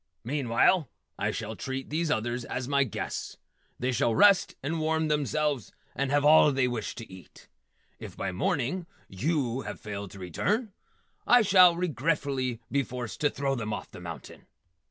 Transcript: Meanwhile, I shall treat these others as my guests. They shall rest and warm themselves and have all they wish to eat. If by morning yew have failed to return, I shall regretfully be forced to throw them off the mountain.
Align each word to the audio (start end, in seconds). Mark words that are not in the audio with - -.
Meanwhile, 0.23 0.89
I 1.19 1.29
shall 1.29 1.55
treat 1.55 1.91
these 1.91 2.09
others 2.09 2.43
as 2.43 2.67
my 2.67 2.83
guests. 2.83 3.37
They 3.77 3.91
shall 3.91 4.15
rest 4.15 4.55
and 4.63 4.79
warm 4.79 5.09
themselves 5.09 5.71
and 5.95 6.09
have 6.09 6.25
all 6.25 6.51
they 6.51 6.67
wish 6.67 6.95
to 6.95 7.07
eat. 7.07 7.47
If 7.99 8.17
by 8.17 8.31
morning 8.31 8.87
yew 9.07 9.61
have 9.61 9.79
failed 9.79 10.09
to 10.09 10.17
return, 10.19 10.73
I 11.27 11.43
shall 11.43 11.75
regretfully 11.75 12.59
be 12.71 12.81
forced 12.81 13.21
to 13.21 13.29
throw 13.29 13.53
them 13.53 13.71
off 13.73 13.91
the 13.91 14.01
mountain. 14.01 14.47